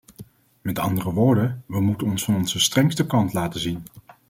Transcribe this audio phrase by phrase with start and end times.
[0.61, 3.83] Met andere woorden, we moeten ons van onze strengste kant laten zien.